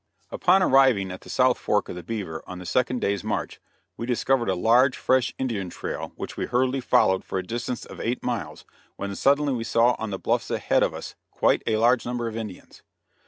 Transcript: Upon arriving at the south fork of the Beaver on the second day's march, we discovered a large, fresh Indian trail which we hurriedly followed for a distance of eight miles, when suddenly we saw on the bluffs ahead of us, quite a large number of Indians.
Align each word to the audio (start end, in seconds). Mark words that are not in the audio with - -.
Upon 0.31 0.63
arriving 0.63 1.11
at 1.11 1.21
the 1.21 1.29
south 1.29 1.59
fork 1.59 1.87
of 1.87 1.95
the 1.95 2.01
Beaver 2.01 2.41
on 2.47 2.57
the 2.57 2.65
second 2.65 3.01
day's 3.01 3.23
march, 3.23 3.61
we 3.97 4.07
discovered 4.07 4.49
a 4.49 4.55
large, 4.55 4.97
fresh 4.97 5.31
Indian 5.37 5.69
trail 5.69 6.11
which 6.15 6.35
we 6.35 6.47
hurriedly 6.47 6.79
followed 6.81 7.23
for 7.23 7.37
a 7.37 7.43
distance 7.45 7.85
of 7.85 7.99
eight 8.01 8.23
miles, 8.23 8.65
when 8.95 9.13
suddenly 9.15 9.53
we 9.53 9.63
saw 9.63 9.95
on 9.99 10.09
the 10.09 10.17
bluffs 10.17 10.49
ahead 10.49 10.81
of 10.81 10.95
us, 10.95 11.13
quite 11.29 11.61
a 11.67 11.77
large 11.77 12.03
number 12.03 12.27
of 12.27 12.35
Indians. 12.35 12.81